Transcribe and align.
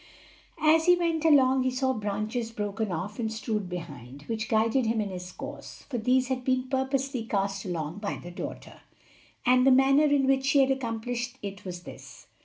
As 0.59 0.87
he 0.87 0.95
went 0.95 1.25
along 1.25 1.61
he 1.61 1.69
saw 1.69 1.93
branches 1.93 2.49
broken 2.49 2.91
off 2.91 3.19
and 3.19 3.31
strewed 3.31 3.69
behind, 3.69 4.23
which 4.23 4.49
guided 4.49 4.87
him 4.87 4.99
in 4.99 5.11
his 5.11 5.31
course; 5.31 5.83
for 5.91 5.99
these 5.99 6.27
had 6.27 6.43
been 6.43 6.69
purposely 6.69 7.23
cast 7.23 7.65
along 7.65 7.99
by 7.99 8.15
the 8.15 8.31
daughter. 8.31 8.81
And 9.45 9.63
the 9.63 9.69
manner 9.69 10.05
in 10.05 10.25
which 10.25 10.45
she 10.47 10.57
had 10.61 10.71
accomplished 10.71 11.37
it 11.43 11.65
was 11.65 11.83
this. 11.83 12.25